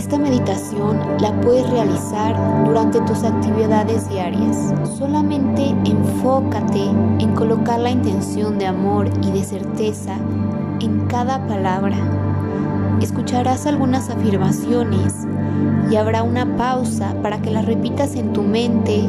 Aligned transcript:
Esta 0.00 0.16
meditación 0.16 0.98
la 1.20 1.38
puedes 1.42 1.68
realizar 1.68 2.34
durante 2.64 3.02
tus 3.02 3.22
actividades 3.22 4.08
diarias. 4.08 4.72
Solamente 4.96 5.76
enfócate 5.84 6.84
en 7.18 7.34
colocar 7.34 7.78
la 7.80 7.90
intención 7.90 8.58
de 8.58 8.66
amor 8.66 9.10
y 9.20 9.30
de 9.30 9.44
certeza 9.44 10.14
en 10.80 11.06
cada 11.06 11.46
palabra. 11.46 11.98
Escucharás 13.02 13.66
algunas 13.66 14.08
afirmaciones 14.08 15.26
y 15.90 15.96
habrá 15.96 16.22
una 16.22 16.56
pausa 16.56 17.14
para 17.22 17.42
que 17.42 17.50
las 17.50 17.66
repitas 17.66 18.14
en 18.14 18.32
tu 18.32 18.42
mente 18.42 19.02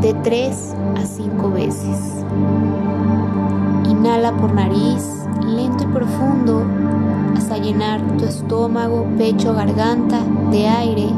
de 0.00 0.14
3 0.22 0.76
a 0.94 1.04
5 1.04 1.50
veces. 1.50 2.24
Inhala 3.90 4.32
por 4.36 4.54
nariz, 4.54 5.26
lento 5.44 5.82
y 5.82 5.86
profundo, 5.88 6.64
hasta 7.36 7.58
llenar 7.58 8.00
tu 8.18 8.24
estómago, 8.24 9.06
pecho, 9.16 9.54
garganta 9.54 10.20
de 10.50 10.68
aire. 10.68 11.08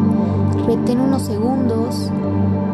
Retén 0.67 1.01
unos 1.01 1.23
segundos 1.23 2.11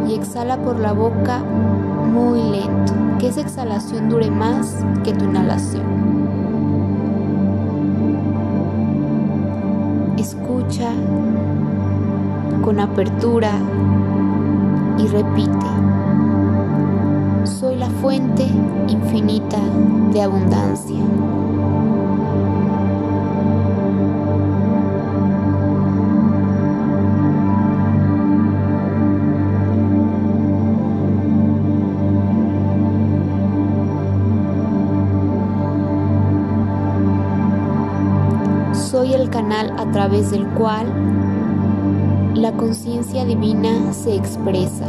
y 0.09 0.15
exhala 0.15 0.59
por 0.59 0.79
la 0.79 0.93
boca 0.93 1.39
muy 1.41 2.43
lento. 2.43 2.93
Que 3.19 3.29
esa 3.29 3.41
exhalación 3.41 4.09
dure 4.09 4.31
más 4.31 4.85
que 5.05 5.13
tu 5.13 5.25
inhalación. 5.25 5.85
Escucha 10.17 10.91
con 12.63 12.81
apertura 12.81 13.53
y 14.99 15.07
repite. 15.07 15.67
Soy 17.45 17.77
la 17.77 17.89
fuente 17.89 18.47
infinita 18.89 19.59
de 20.13 20.23
abundancia. 20.23 21.03
Canal 39.31 39.75
a 39.79 39.91
través 39.93 40.31
del 40.31 40.47
cual 40.49 40.87
la 42.35 42.53
conciencia 42.53 43.25
divina 43.25 43.93
se 43.93 44.15
expresa. 44.15 44.87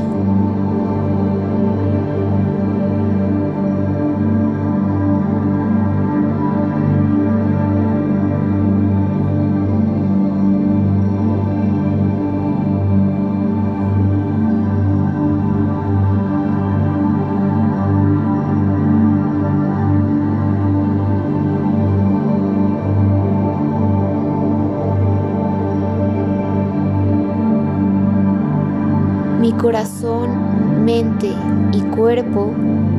Corazón, 29.61 30.83
mente 30.83 31.31
y 31.71 31.81
cuerpo 31.95 32.51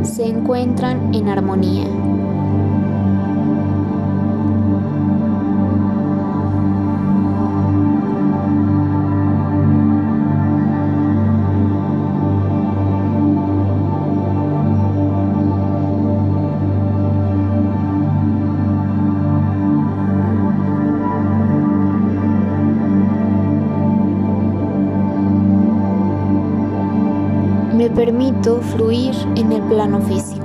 se 0.05 0.25
encuentran 0.25 1.13
en 1.13 1.29
armonía. 1.29 1.89
Permito 27.95 28.61
fluir 28.61 29.15
en 29.37 29.53
el 29.53 29.63
plano 29.63 30.01
físico. 30.03 30.42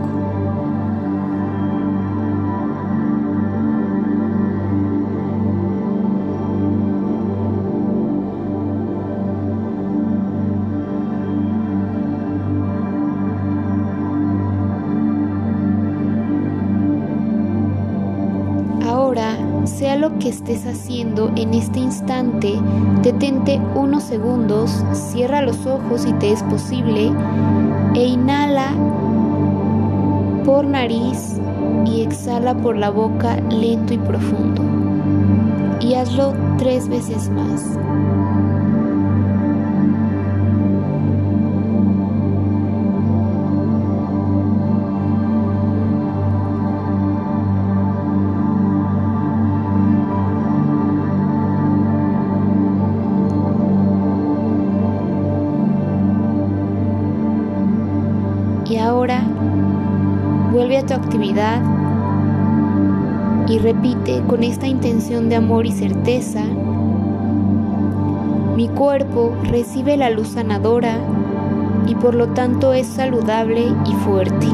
Sea 19.67 19.95
lo 19.95 20.17
que 20.19 20.29
estés 20.29 20.66
haciendo 20.66 21.31
en 21.35 21.53
este 21.53 21.79
instante, 21.79 22.53
detente 23.03 23.61
unos 23.75 24.03
segundos, 24.03 24.83
cierra 24.94 25.41
los 25.41 25.66
ojos 25.66 26.01
si 26.01 26.13
te 26.13 26.31
es 26.31 26.41
posible 26.44 27.11
e 27.94 28.06
inhala 28.06 28.72
por 30.45 30.66
nariz 30.66 31.39
y 31.85 32.01
exhala 32.01 32.56
por 32.56 32.77
la 32.77 32.89
boca 32.89 33.39
lento 33.50 33.94
y 33.94 33.97
profundo. 33.97 34.63
Y 35.79 35.94
hazlo 35.95 36.33
tres 36.57 36.88
veces 36.88 37.29
más. 37.29 37.77
Ahora 58.87 59.21
vuelve 60.51 60.77
a 60.77 60.85
tu 60.85 60.93
actividad 60.93 61.61
y 63.47 63.59
repite 63.59 64.23
con 64.27 64.43
esta 64.43 64.67
intención 64.67 65.29
de 65.29 65.35
amor 65.35 65.65
y 65.65 65.71
certeza, 65.71 66.43
mi 68.55 68.67
cuerpo 68.69 69.35
recibe 69.43 69.97
la 69.97 70.09
luz 70.09 70.29
sanadora 70.29 70.97
y 71.85 71.95
por 71.95 72.15
lo 72.15 72.29
tanto 72.29 72.73
es 72.73 72.87
saludable 72.87 73.73
y 73.85 73.93
fuerte. 74.03 74.47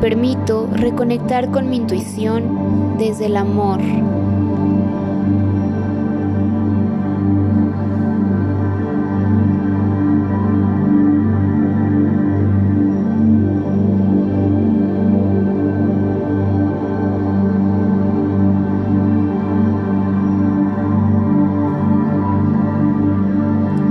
Permito 0.00 0.68
reconectar 0.72 1.50
con 1.50 1.68
mi 1.68 1.76
intuición 1.76 2.96
desde 2.98 3.26
el 3.26 3.36
amor. 3.36 3.80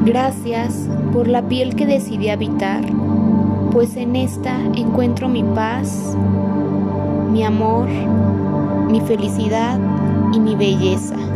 Gracias 0.05 0.89
por 1.13 1.27
la 1.27 1.47
piel 1.47 1.75
que 1.75 1.85
decidí 1.85 2.29
habitar, 2.29 2.83
pues 3.71 3.95
en 3.95 4.15
esta 4.15 4.59
encuentro 4.75 5.29
mi 5.29 5.43
paz, 5.43 6.15
mi 7.31 7.43
amor, 7.43 7.87
mi 8.89 9.01
felicidad 9.01 9.79
y 10.33 10.39
mi 10.39 10.55
belleza. 10.55 11.28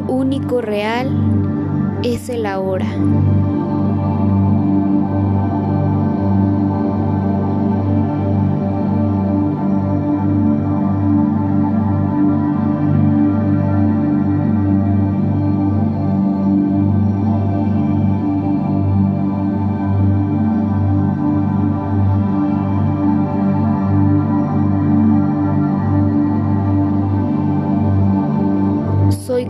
Único 0.00 0.60
real 0.60 1.08
es 2.02 2.28
el 2.28 2.46
ahora. 2.46 2.86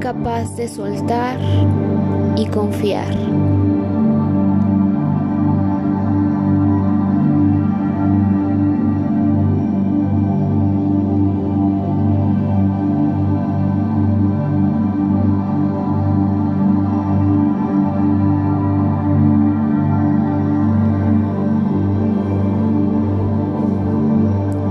Capaz 0.08 0.56
de 0.56 0.66
soltar 0.66 1.38
y 2.34 2.46
confiar. 2.46 3.12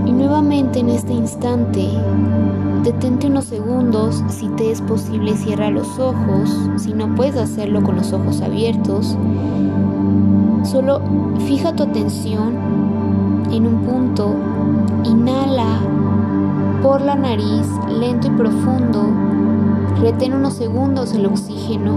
Y 0.04 0.12
nuevamente 0.14 0.80
en 0.80 0.90
este 0.90 1.14
instante 1.14 1.88
Detente 2.84 3.28
unos 3.28 3.46
segundos, 3.46 4.24
si 4.30 4.48
te 4.50 4.72
es 4.72 4.82
posible 4.82 5.36
cierra 5.36 5.70
los 5.70 6.00
ojos, 6.00 6.50
si 6.78 6.94
no 6.94 7.16
puedes 7.16 7.36
hacerlo 7.36 7.84
con 7.84 7.98
los 7.98 8.14
ojos 8.14 8.42
abiertos. 8.42 9.18
Solo 10.64 11.02
fija 11.48 11.76
tu 11.76 11.84
atención 11.84 12.56
en 13.52 13.68
un 13.68 13.82
punto, 13.82 14.36
inhala 15.04 15.80
por 16.82 17.02
la 17.02 17.16
nariz 17.16 17.68
lento 17.90 18.28
y 18.28 18.32
profundo, 18.32 19.04
retén 20.00 20.34
unos 20.34 20.54
segundos 20.54 21.14
el 21.14 21.26
oxígeno 21.26 21.96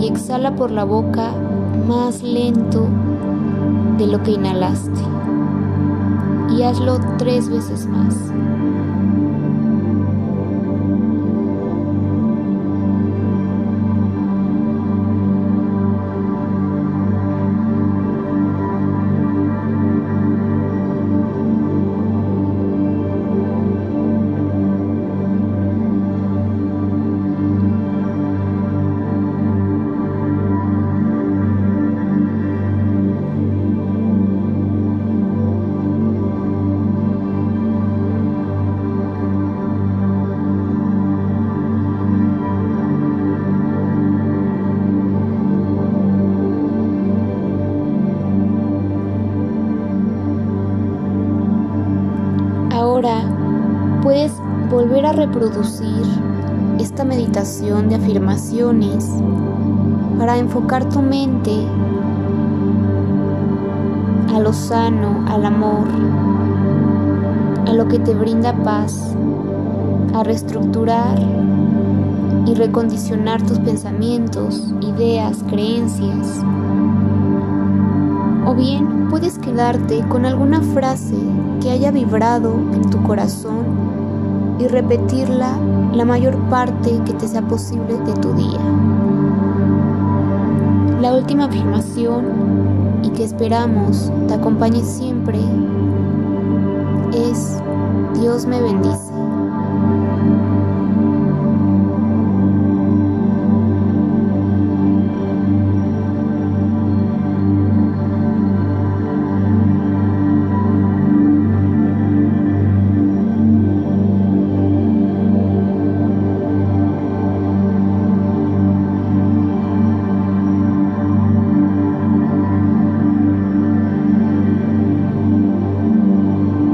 y 0.00 0.08
exhala 0.08 0.54
por 0.56 0.70
la 0.70 0.84
boca 0.84 1.32
más 1.86 2.22
lento 2.22 2.88
de 3.98 4.06
lo 4.06 4.22
que 4.22 4.32
inhalaste. 4.32 5.00
Y 6.56 6.62
hazlo 6.62 6.98
tres 7.18 7.48
veces 7.48 7.86
más. 7.86 8.16
A 55.06 55.12
reproducir 55.12 56.02
esta 56.78 57.04
meditación 57.04 57.88
de 57.88 57.96
afirmaciones 57.96 59.08
para 60.18 60.38
enfocar 60.38 60.88
tu 60.88 61.02
mente 61.02 61.66
a 64.34 64.38
lo 64.38 64.52
sano, 64.52 65.24
al 65.28 65.44
amor, 65.44 65.86
a 67.66 67.72
lo 67.72 67.86
que 67.88 67.98
te 67.98 68.14
brinda 68.14 68.54
paz, 68.62 69.14
a 70.14 70.22
reestructurar 70.22 71.18
y 72.46 72.54
recondicionar 72.54 73.42
tus 73.42 73.58
pensamientos, 73.58 74.72
ideas, 74.80 75.44
creencias. 75.48 76.42
O 78.46 78.54
bien 78.54 79.08
puedes 79.10 79.38
quedarte 79.38 80.06
con 80.08 80.24
alguna 80.24 80.60
frase 80.60 81.16
que 81.60 81.70
haya 81.70 81.90
vibrado 81.90 82.54
en 82.72 82.88
tu 82.90 83.02
corazón 83.02 83.83
y 84.58 84.68
repetirla 84.68 85.58
la 85.92 86.04
mayor 86.04 86.36
parte 86.48 87.00
que 87.04 87.12
te 87.14 87.28
sea 87.28 87.42
posible 87.42 87.96
de 87.98 88.12
tu 88.14 88.32
día. 88.34 88.60
La 91.00 91.14
última 91.14 91.44
afirmación 91.44 93.00
y 93.02 93.10
que 93.10 93.24
esperamos 93.24 94.10
te 94.26 94.34
acompañe 94.34 94.82
siempre 94.82 95.38
es 97.12 97.60
Dios 98.18 98.46
me 98.46 98.60
bendice. 98.60 99.12